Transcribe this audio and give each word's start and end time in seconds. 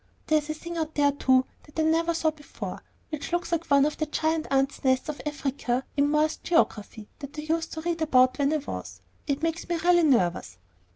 There's 0.25 0.49
a 0.49 0.55
thing 0.55 0.77
out 0.77 0.95
there, 0.95 1.11
too, 1.11 1.45
that 1.61 1.79
I 1.79 1.83
never 1.83 2.15
saw 2.15 2.31
before, 2.31 2.81
which 3.11 3.31
looks 3.31 3.51
like 3.51 3.65
one 3.67 3.85
of 3.85 3.97
the 3.97 4.07
giant 4.07 4.47
ants' 4.49 4.83
nests 4.83 5.09
of 5.09 5.21
Africa 5.27 5.83
in 5.95 6.09
'Morse's 6.09 6.37
Geography' 6.41 7.07
that 7.19 7.37
I 7.37 7.43
used 7.43 7.71
to 7.73 7.81
read 7.81 8.01
about 8.01 8.39
when 8.39 8.51
I 8.51 8.57
was 8.57 9.01
It 9.27 9.43
makes 9.43 9.69
me 9.69 9.75
really 9.77 10.01
nervous." 10.01 10.57